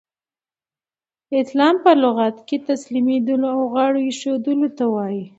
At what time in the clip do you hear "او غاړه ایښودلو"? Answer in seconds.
3.55-4.69